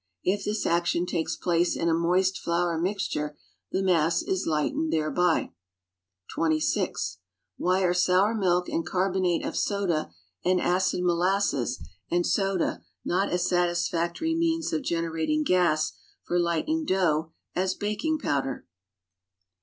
Jf 0.25 0.45
this 0.45 0.65
action 0.65 1.05
takes 1.05 1.35
place 1.35 1.75
in 1.75 1.87
a 1.87 1.93
moist 1.93 2.39
flour 2.39 2.75
mixture 2.79 3.37
the 3.71 3.83
mass 3.83 4.23
is 4.23 4.47
lightened 4.47 4.91
thereby. 4.91 5.51
(26J 6.35 7.17
Why 7.57 7.83
are 7.83 7.93
sour 7.93 8.33
milk 8.33 8.67
and 8.67 8.83
carbonate 8.83 9.43
(jf 9.43 9.49
S(j(Ja 9.51 10.09
and 10.43 10.59
acid 10.59 11.03
molasses 11.03 11.87
and 12.09 12.25
soda 12.25 12.81
not 13.05 13.29
as 13.29 13.47
satisfactory 13.47 14.33
means 14.33 14.73
of 14.73 14.81
generating 14.81 15.43
gas 15.43 15.93
for 16.23 16.39
lighleniug 16.39 16.87
dough 16.87 17.31
as 17.55 17.75
bak 17.75 18.03
ing 18.03 18.17
powder. 18.17 18.65